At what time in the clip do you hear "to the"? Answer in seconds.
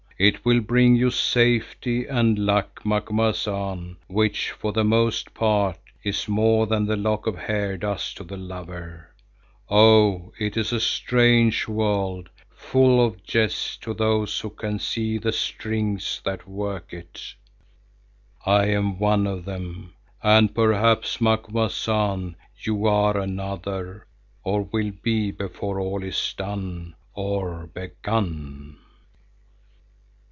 8.13-8.37